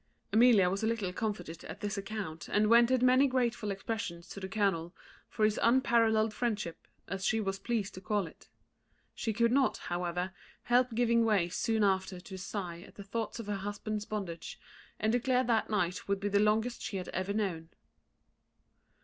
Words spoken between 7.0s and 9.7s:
as she was pleased to call it. She could